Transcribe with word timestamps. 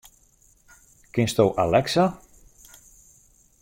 Kinsto 1.13 1.53
Alexa? 1.63 2.05